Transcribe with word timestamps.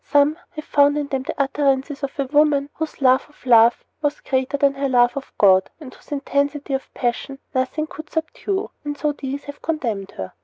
Some 0.03 0.39
have 0.55 0.65
found 0.65 0.97
in 0.97 1.09
them 1.09 1.21
the 1.21 1.39
utterances 1.39 2.01
of 2.01 2.17
a 2.17 2.25
woman 2.25 2.71
whose 2.73 3.03
love 3.03 3.29
of 3.29 3.45
love 3.45 3.85
was 4.01 4.19
greater 4.19 4.57
than 4.57 4.73
her 4.73 4.89
love 4.89 5.15
of 5.15 5.31
God 5.37 5.69
and 5.79 5.93
whose 5.93 6.11
intensity 6.11 6.73
of 6.73 6.91
passion 6.95 7.37
nothing 7.53 7.85
could 7.85 8.09
subdue; 8.09 8.71
and 8.83 8.97
so 8.97 9.11
these 9.11 9.43
have 9.43 9.61
condemned 9.61 10.09
her. 10.17 10.33